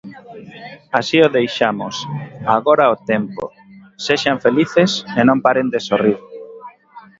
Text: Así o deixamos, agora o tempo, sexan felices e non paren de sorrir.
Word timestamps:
Así 0.99 1.17
o 1.27 1.33
deixamos, 1.37 1.95
agora 2.57 2.93
o 2.93 2.99
tempo, 3.11 3.43
sexan 4.05 4.37
felices 4.45 4.91
e 5.19 5.21
non 5.27 5.37
paren 5.45 5.67
de 5.73 5.79
sorrir. 5.87 6.19